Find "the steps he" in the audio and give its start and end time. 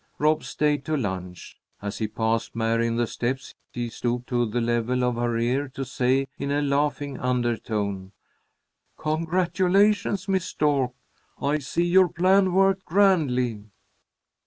2.95-3.87